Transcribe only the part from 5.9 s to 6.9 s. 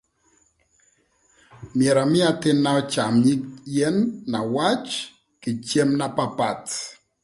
na paapth.